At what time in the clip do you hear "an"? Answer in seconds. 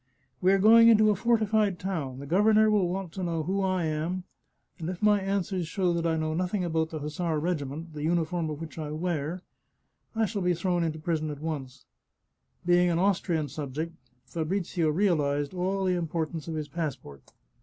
12.89-12.97